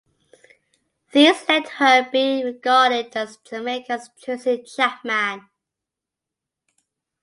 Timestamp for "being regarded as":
2.09-3.37